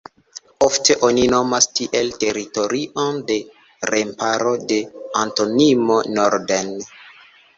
Ofte 0.67 0.93
oni 1.07 1.25
nomas 1.33 1.67
tiel 1.79 2.07
teritorion 2.23 3.19
de 3.29 3.37
remparo 3.91 4.53
de 4.71 4.81
Antonino 5.27 5.99
norden. 6.19 6.75